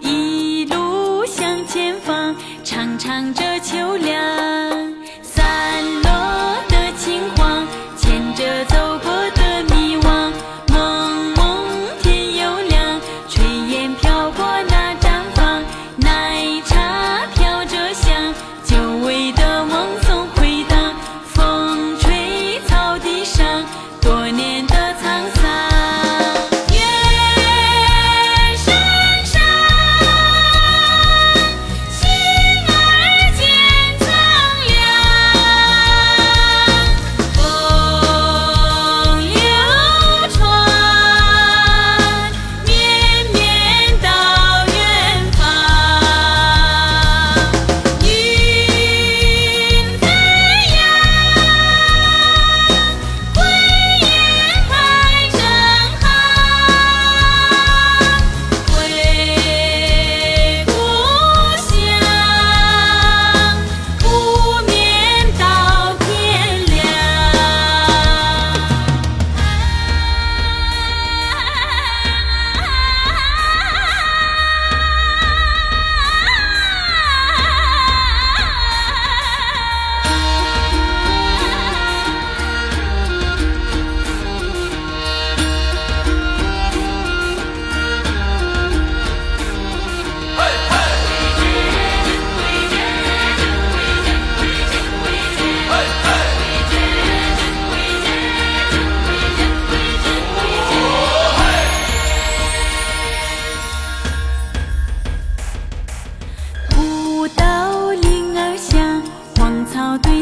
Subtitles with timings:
[0.00, 2.34] 一路向前方，
[2.64, 4.35] 唱唱这秋凉。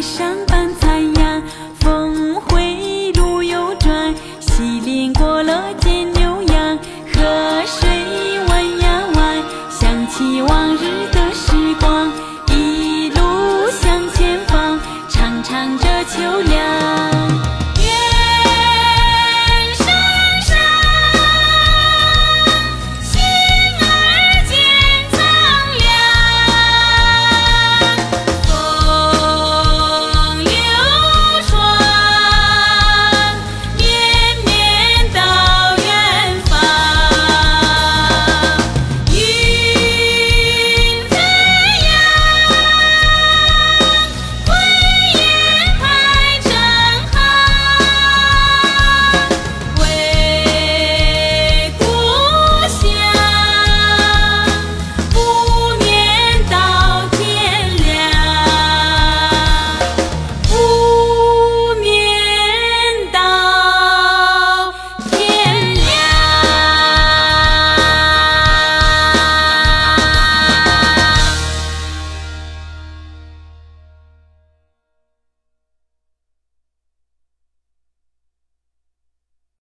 [0.04, 0.53] 想